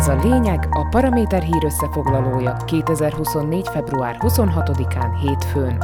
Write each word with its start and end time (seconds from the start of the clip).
Ez 0.00 0.08
a 0.08 0.20
lényeg, 0.22 0.68
a 0.70 0.88
Paraméter 0.88 1.42
hír 1.42 1.64
összefoglalója 1.64 2.56
2024. 2.56 3.68
február 3.68 4.16
26-án 4.20 5.18
hétfőn. 5.20 5.76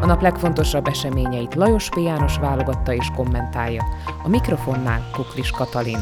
A 0.00 0.06
nap 0.06 0.22
legfontosabb 0.22 0.86
eseményeit 0.86 1.54
Lajos 1.54 1.88
P. 1.88 1.96
János 1.96 2.38
válogatta 2.38 2.94
és 2.94 3.10
kommentálja. 3.16 3.84
A 4.22 4.28
mikrofonnál 4.28 5.10
Kuklis 5.12 5.50
Katalin. 5.50 5.98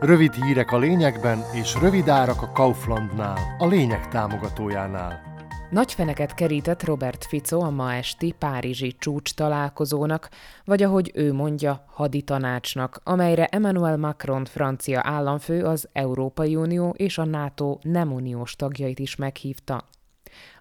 Rövid 0.00 0.34
hírek 0.34 0.72
a 0.72 0.78
lényegben, 0.78 1.44
és 1.52 1.74
rövid 1.80 2.08
árak 2.08 2.42
a 2.42 2.50
Kauflandnál, 2.52 3.38
a 3.58 3.66
lényeg 3.66 4.08
támogatójánál. 4.08 5.33
Nagy 5.74 5.92
feneket 5.92 6.34
kerített 6.34 6.82
Robert 6.82 7.24
Fico 7.24 7.60
a 7.60 7.70
ma 7.70 7.94
esti 7.94 8.34
Párizsi 8.38 8.96
csúcs 8.98 9.34
találkozónak, 9.34 10.28
vagy 10.64 10.82
ahogy 10.82 11.10
ő 11.14 11.32
mondja, 11.32 11.84
haditanácsnak, 11.86 13.00
amelyre 13.04 13.46
Emmanuel 13.46 13.96
Macron 13.96 14.44
francia 14.44 15.00
államfő 15.02 15.64
az 15.64 15.88
Európai 15.92 16.56
Unió 16.56 16.94
és 16.96 17.18
a 17.18 17.24
NATO 17.24 17.78
nem 17.82 18.12
uniós 18.12 18.56
tagjait 18.56 18.98
is 18.98 19.16
meghívta. 19.16 19.88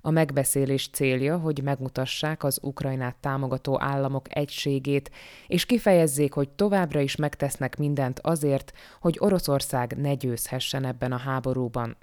A 0.01 0.09
megbeszélés 0.09 0.89
célja, 0.93 1.37
hogy 1.37 1.63
megmutassák 1.63 2.43
az 2.43 2.59
Ukrajnát 2.61 3.15
támogató 3.15 3.81
államok 3.81 4.35
egységét, 4.35 5.11
és 5.47 5.65
kifejezzék, 5.65 6.33
hogy 6.33 6.49
továbbra 6.49 6.99
is 6.99 7.15
megtesznek 7.15 7.77
mindent 7.77 8.19
azért, 8.19 8.73
hogy 9.01 9.17
Oroszország 9.19 9.97
ne 9.97 10.13
győzhessen 10.13 10.85
ebben 10.85 11.11
a 11.11 11.17
háborúban. 11.17 11.97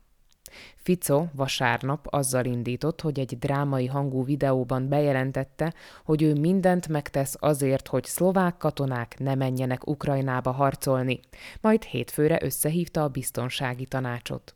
Fico 0.77 1.27
vasárnap 1.33 2.07
azzal 2.11 2.45
indított, 2.45 3.01
hogy 3.01 3.19
egy 3.19 3.39
drámai 3.39 3.87
hangú 3.87 4.25
videóban 4.25 4.89
bejelentette, 4.89 5.75
hogy 6.05 6.23
ő 6.23 6.35
mindent 6.35 6.89
megtesz 6.89 7.37
azért, 7.39 7.89
hogy 7.89 8.05
szlovák 8.05 8.57
katonák 8.57 9.19
ne 9.19 9.35
menjenek 9.35 9.87
Ukrajnába 9.87 10.51
harcolni, 10.51 11.21
majd 11.61 11.83
hétfőre 11.83 12.39
összehívta 12.43 13.03
a 13.03 13.09
biztonsági 13.09 13.85
tanácsot. 13.85 14.55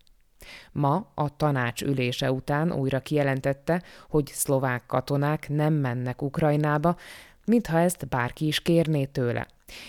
Ma 0.72 1.10
a 1.14 1.36
tanács 1.36 1.82
ülése 1.82 2.32
után 2.32 2.72
újra 2.72 3.00
kijelentette, 3.00 3.82
hogy 4.08 4.26
szlovák 4.26 4.86
katonák 4.86 5.48
nem 5.48 5.72
mennek 5.72 6.22
Ukrajnába, 6.22 6.96
mintha 7.44 7.78
ezt 7.78 8.08
bárki 8.08 8.46
is 8.46 8.60
kérné 8.60 9.04
tőle. 9.04 9.46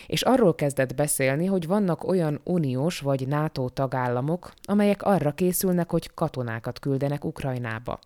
És 0.08 0.22
arról 0.22 0.56
kezdett 0.56 0.96
beszélni, 0.96 1.46
hogy 1.46 1.68
vannak 1.68 2.04
olyan 2.04 2.42
uniós 2.44 3.00
vagy 3.00 3.28
NATO 3.28 3.70
tagállamok, 3.70 4.54
amelyek 4.64 5.04
arra 5.04 5.32
készülnek, 5.32 5.92
hogy 5.92 6.14
katonákat 6.14 6.80
küldenek 6.80 7.26
Ukrajnába. 7.26 8.00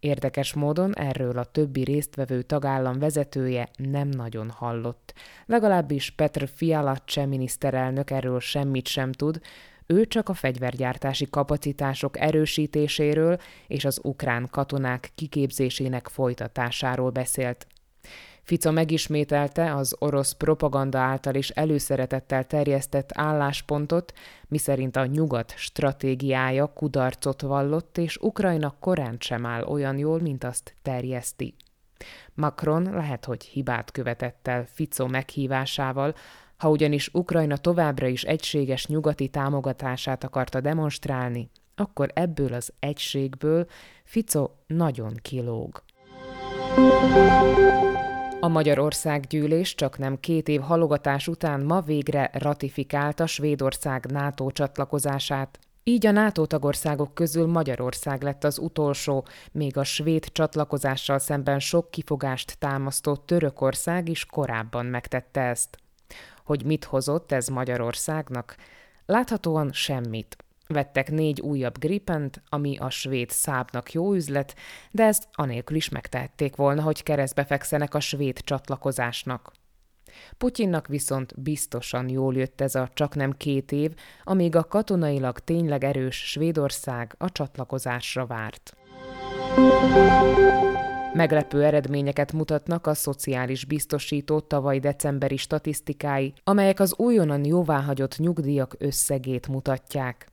Érdekes 0.00 0.54
módon 0.54 0.96
erről 0.96 1.38
a 1.38 1.44
többi 1.44 1.84
résztvevő 1.84 2.42
tagállam 2.42 2.98
vezetője 2.98 3.68
nem 3.76 4.08
nagyon 4.08 4.50
hallott. 4.50 5.14
Legalábbis 5.46 6.10
Petr 6.10 6.48
Fiala 6.54 6.96
miniszterelnök 7.14 8.10
erről 8.10 8.40
semmit 8.40 8.86
sem 8.88 9.12
tud, 9.12 9.40
ő 9.86 10.06
csak 10.06 10.28
a 10.28 10.34
fegyvergyártási 10.34 11.26
kapacitások 11.30 12.20
erősítéséről 12.20 13.38
és 13.66 13.84
az 13.84 14.00
ukrán 14.02 14.48
katonák 14.50 15.10
kiképzésének 15.14 16.08
folytatásáról 16.08 17.10
beszélt. 17.10 17.66
Fico 18.50 18.72
megismételte 18.72 19.74
az 19.74 19.96
orosz 19.98 20.32
propaganda 20.32 20.98
által 20.98 21.34
is 21.34 21.48
előszeretettel 21.48 22.44
terjesztett 22.44 23.10
álláspontot, 23.14 24.12
miszerint 24.48 24.96
a 24.96 25.06
nyugat 25.06 25.54
stratégiája 25.56 26.66
kudarcot 26.66 27.42
vallott, 27.42 27.98
és 27.98 28.16
Ukrajna 28.16 28.74
korán 28.80 29.16
sem 29.18 29.46
áll 29.46 29.62
olyan 29.62 29.98
jól, 29.98 30.20
mint 30.20 30.44
azt 30.44 30.74
terjeszti. 30.82 31.54
Macron 32.34 32.82
lehet, 32.82 33.24
hogy 33.24 33.44
hibát 33.44 33.90
követett 33.90 34.48
el 34.48 34.66
Fico 34.72 35.06
meghívásával, 35.06 36.14
ha 36.56 36.70
ugyanis 36.70 37.08
Ukrajna 37.12 37.56
továbbra 37.56 38.06
is 38.06 38.22
egységes 38.22 38.86
nyugati 38.86 39.28
támogatását 39.28 40.24
akarta 40.24 40.60
demonstrálni, 40.60 41.50
akkor 41.74 42.10
ebből 42.14 42.54
az 42.54 42.72
egységből 42.78 43.66
Fico 44.04 44.50
nagyon 44.66 45.14
kilóg. 45.22 45.82
A 48.42 48.48
Magyarország 48.48 49.26
gyűlés 49.26 49.74
csak 49.74 49.98
nem 49.98 50.20
két 50.20 50.48
év 50.48 50.60
halogatás 50.60 51.28
után 51.28 51.60
ma 51.60 51.80
végre 51.80 52.30
ratifikálta 52.32 53.26
Svédország 53.26 54.06
NATO 54.10 54.50
csatlakozását. 54.50 55.58
Így 55.84 56.06
a 56.06 56.10
NATO 56.10 56.46
tagországok 56.46 57.14
közül 57.14 57.46
Magyarország 57.46 58.22
lett 58.22 58.44
az 58.44 58.58
utolsó, 58.58 59.26
még 59.52 59.76
a 59.76 59.84
svéd 59.84 60.24
csatlakozással 60.32 61.18
szemben 61.18 61.58
sok 61.58 61.90
kifogást 61.90 62.58
támasztó 62.58 63.16
Törökország 63.16 64.08
is 64.08 64.24
korábban 64.24 64.86
megtette 64.86 65.40
ezt. 65.40 65.78
Hogy 66.44 66.64
mit 66.64 66.84
hozott 66.84 67.32
ez 67.32 67.48
Magyarországnak? 67.48 68.56
Láthatóan 69.06 69.72
semmit. 69.72 70.36
Vettek 70.72 71.10
négy 71.10 71.40
újabb 71.40 71.78
Gripent, 71.78 72.42
ami 72.48 72.76
a 72.76 72.90
svéd 72.90 73.30
szábnak 73.30 73.92
jó 73.92 74.14
üzlet, 74.14 74.54
de 74.90 75.04
ezt 75.04 75.28
anélkül 75.32 75.76
is 75.76 75.88
megtehették 75.88 76.56
volna, 76.56 76.82
hogy 76.82 77.02
keresztbe 77.02 77.44
fekszenek 77.44 77.94
a 77.94 78.00
svéd 78.00 78.40
csatlakozásnak. 78.40 79.52
Putyinnak 80.38 80.86
viszont 80.86 81.40
biztosan 81.40 82.08
jól 82.08 82.34
jött 82.34 82.60
ez 82.60 82.74
a 82.74 82.88
csak 82.94 83.14
nem 83.14 83.32
két 83.32 83.72
év, 83.72 83.94
amíg 84.24 84.56
a 84.56 84.64
katonailag 84.64 85.38
tényleg 85.38 85.84
erős 85.84 86.16
Svédország 86.16 87.14
a 87.18 87.32
csatlakozásra 87.32 88.26
várt. 88.26 88.76
Meglepő 91.12 91.64
eredményeket 91.64 92.32
mutatnak 92.32 92.86
a 92.86 92.94
szociális 92.94 93.64
biztosító 93.64 94.40
tavaly 94.40 94.78
decemberi 94.78 95.36
statisztikái, 95.36 96.32
amelyek 96.44 96.80
az 96.80 96.94
újonnan 96.96 97.44
jóváhagyott 97.44 98.18
nyugdíjak 98.18 98.74
összegét 98.78 99.48
mutatják. 99.48 100.28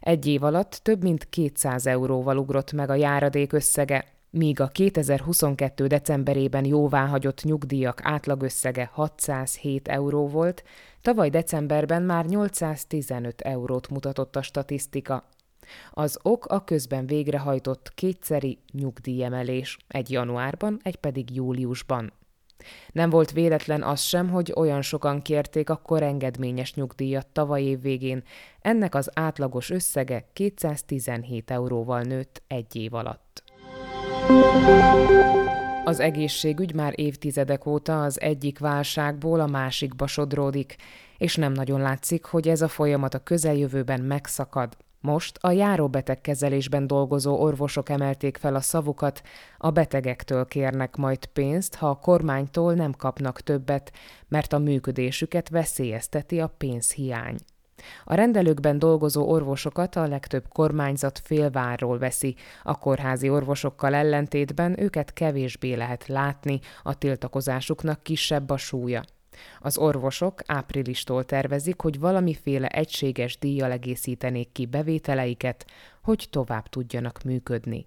Egy 0.00 0.26
év 0.26 0.42
alatt 0.42 0.80
több 0.82 1.02
mint 1.02 1.28
200 1.28 1.86
euróval 1.86 2.38
ugrott 2.38 2.72
meg 2.72 2.90
a 2.90 2.94
járadék 2.94 3.52
összege, 3.52 4.04
míg 4.30 4.60
a 4.60 4.66
2022. 4.66 5.86
decemberében 5.86 6.64
jóváhagyott 6.64 7.42
nyugdíjak 7.42 8.00
átlagösszege 8.02 8.90
607 8.92 9.88
euró 9.88 10.28
volt, 10.28 10.64
tavaly 11.02 11.30
decemberben 11.30 12.02
már 12.02 12.24
815 12.24 13.40
eurót 13.40 13.88
mutatott 13.88 14.36
a 14.36 14.42
statisztika. 14.42 15.28
Az 15.90 16.18
ok 16.22 16.46
a 16.46 16.64
közben 16.64 17.06
végrehajtott 17.06 17.92
kétszeri 17.94 18.58
nyugdíjemelés, 18.72 19.76
egy 19.88 20.10
januárban, 20.10 20.80
egy 20.82 20.96
pedig 20.96 21.34
júliusban. 21.34 22.12
Nem 22.92 23.10
volt 23.10 23.30
véletlen 23.30 23.82
az 23.82 24.00
sem, 24.00 24.30
hogy 24.30 24.52
olyan 24.56 24.82
sokan 24.82 25.22
kérték 25.22 25.70
a 25.70 25.76
korengedményes 25.76 26.74
nyugdíjat 26.74 27.26
tavaly 27.26 27.62
év 27.62 27.80
végén, 27.80 28.22
ennek 28.60 28.94
az 28.94 29.10
átlagos 29.14 29.70
összege 29.70 30.28
217 30.32 31.50
euróval 31.50 32.00
nőtt 32.00 32.42
egy 32.46 32.76
év 32.76 32.94
alatt. 32.94 33.42
Az 35.84 36.00
egészségügy 36.00 36.74
már 36.74 36.92
évtizedek 36.96 37.66
óta 37.66 38.02
az 38.02 38.20
egyik 38.20 38.58
válságból 38.58 39.40
a 39.40 39.46
másikba 39.46 40.06
sodródik, 40.06 40.76
és 41.18 41.36
nem 41.36 41.52
nagyon 41.52 41.80
látszik, 41.80 42.24
hogy 42.24 42.48
ez 42.48 42.62
a 42.62 42.68
folyamat 42.68 43.14
a 43.14 43.22
közeljövőben 43.22 44.00
megszakad. 44.00 44.76
Most 45.06 45.38
a 45.40 45.50
járóbetegkezelésben 45.50 46.86
dolgozó 46.86 47.40
orvosok 47.40 47.88
emelték 47.88 48.36
fel 48.36 48.54
a 48.54 48.60
szavukat, 48.60 49.22
a 49.58 49.70
betegektől 49.70 50.46
kérnek 50.46 50.96
majd 50.96 51.26
pénzt, 51.26 51.74
ha 51.74 51.88
a 51.88 51.94
kormánytól 51.94 52.74
nem 52.74 52.92
kapnak 52.92 53.40
többet, 53.40 53.92
mert 54.28 54.52
a 54.52 54.58
működésüket 54.58 55.48
veszélyezteti 55.48 56.40
a 56.40 56.54
pénzhiány. 56.58 57.36
A 58.04 58.14
rendelőkben 58.14 58.78
dolgozó 58.78 59.28
orvosokat 59.28 59.96
a 59.96 60.06
legtöbb 60.06 60.48
kormányzat 60.48 61.18
félvárról 61.18 61.98
veszi, 61.98 62.34
a 62.62 62.78
kórházi 62.78 63.28
orvosokkal 63.28 63.94
ellentétben 63.94 64.80
őket 64.80 65.12
kevésbé 65.12 65.74
lehet 65.74 66.06
látni, 66.06 66.60
a 66.82 66.98
tiltakozásuknak 66.98 68.02
kisebb 68.02 68.50
a 68.50 68.56
súlya. 68.56 69.02
Az 69.60 69.78
orvosok 69.78 70.40
áprilistól 70.46 71.24
tervezik, 71.24 71.80
hogy 71.80 71.98
valamiféle 71.98 72.68
egységes 72.68 73.38
díjjal 73.38 73.70
egészítenék 73.70 74.52
ki 74.52 74.66
bevételeiket, 74.66 75.66
hogy 76.02 76.26
tovább 76.30 76.68
tudjanak 76.68 77.22
működni. 77.24 77.84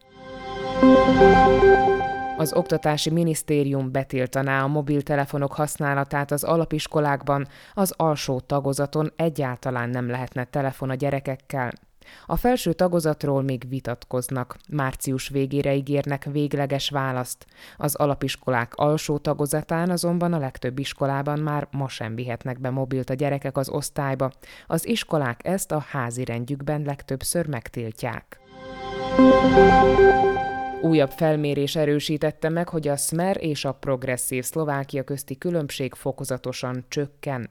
Az 2.37 2.53
Oktatási 2.53 3.09
Minisztérium 3.09 3.91
betiltaná 3.91 4.63
a 4.63 4.67
mobiltelefonok 4.67 5.53
használatát 5.53 6.31
az 6.31 6.43
alapiskolákban, 6.43 7.47
az 7.73 7.93
alsó 7.97 8.39
tagozaton 8.39 9.11
egyáltalán 9.15 9.89
nem 9.89 10.09
lehetne 10.09 10.43
telefon 10.43 10.89
a 10.89 10.95
gyerekekkel. 10.95 11.71
A 12.25 12.35
felső 12.35 12.73
tagozatról 12.73 13.41
még 13.41 13.69
vitatkoznak, 13.69 14.57
március 14.69 15.27
végére 15.27 15.75
ígérnek 15.75 16.23
végleges 16.31 16.89
választ. 16.89 17.45
Az 17.77 17.95
alapiskolák 17.95 18.75
alsó 18.75 19.17
tagozatán 19.17 19.89
azonban 19.89 20.33
a 20.33 20.39
legtöbb 20.39 20.79
iskolában 20.79 21.39
már 21.39 21.67
ma 21.71 21.87
sem 21.87 22.15
vihetnek 22.15 22.59
be 22.59 22.69
mobilt 22.69 23.09
a 23.09 23.13
gyerekek 23.13 23.57
az 23.57 23.69
osztályba. 23.69 24.31
Az 24.67 24.87
iskolák 24.87 25.39
ezt 25.43 25.71
a 25.71 25.85
házi 25.89 26.25
rendjükben 26.25 26.81
legtöbbször 26.81 27.47
megtiltják. 27.47 28.39
Újabb 30.81 31.11
felmérés 31.11 31.75
erősítette 31.75 32.49
meg, 32.49 32.69
hogy 32.69 32.87
a 32.87 32.95
Smer 32.95 33.37
és 33.43 33.65
a 33.65 33.71
progresszív 33.71 34.43
Szlovákia 34.43 35.03
közti 35.03 35.37
különbség 35.37 35.93
fokozatosan 35.93 36.85
csökken. 36.87 37.49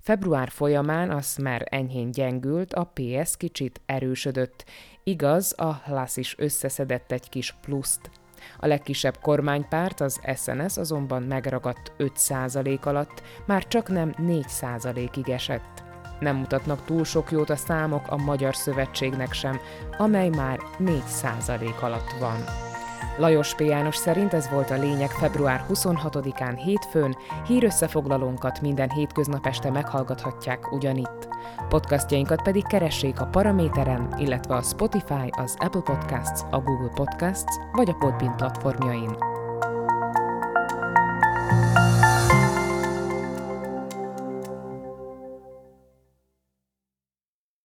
Február 0.00 0.48
folyamán 0.48 1.10
a 1.10 1.20
Smer 1.20 1.66
enyhén 1.70 2.10
gyengült, 2.10 2.74
a 2.74 2.92
PS 2.94 3.36
kicsit 3.36 3.80
erősödött. 3.86 4.64
Igaz, 5.02 5.54
a 5.56 5.80
Hlasz 5.84 6.16
is 6.16 6.34
összeszedett 6.38 7.12
egy 7.12 7.28
kis 7.28 7.54
pluszt. 7.60 8.10
A 8.58 8.66
legkisebb 8.66 9.18
kormánypárt, 9.20 10.00
az 10.00 10.20
SNS 10.36 10.76
azonban 10.76 11.22
megragadt 11.22 11.92
5% 11.98 12.80
alatt, 12.80 13.22
már 13.46 13.68
csak 13.68 13.88
nem 13.88 14.14
4%-ig 14.18 15.28
esett. 15.28 15.82
Nem 16.20 16.36
mutatnak 16.36 16.84
túl 16.84 17.04
sok 17.04 17.30
jót 17.30 17.50
a 17.50 17.56
számok 17.56 18.06
a 18.08 18.16
Magyar 18.16 18.54
Szövetségnek 18.54 19.32
sem, 19.32 19.60
amely 19.98 20.28
már 20.28 20.58
4% 20.78 21.80
alatt 21.80 22.10
van. 22.20 22.72
Lajos 23.16 23.54
P. 23.54 23.60
János 23.60 23.96
szerint 23.96 24.34
ez 24.34 24.48
volt 24.50 24.70
a 24.70 24.78
lényeg 24.78 25.10
február 25.10 25.64
26-án 25.68 26.60
hétfőn, 26.64 27.16
hírösszefoglalónkat 27.46 28.60
minden 28.60 28.90
hétköznap 28.90 29.46
este 29.46 29.70
meghallgathatják 29.70 30.72
ugyanitt. 30.72 31.28
Podcastjainkat 31.68 32.42
pedig 32.42 32.66
keressék 32.66 33.20
a 33.20 33.26
Paraméteren, 33.26 34.14
illetve 34.18 34.54
a 34.54 34.62
Spotify, 34.62 35.28
az 35.30 35.56
Apple 35.58 35.80
Podcasts, 35.80 36.42
a 36.50 36.60
Google 36.60 36.92
Podcasts 36.94 37.56
vagy 37.72 37.88
a 37.88 37.94
Podbean 37.94 38.36
platformjain. 38.36 39.33